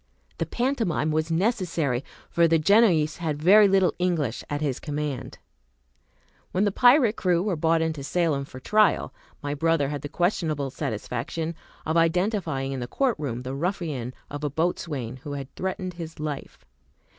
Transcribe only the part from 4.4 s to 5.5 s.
at his command.